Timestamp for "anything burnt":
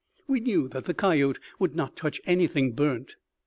2.25-3.17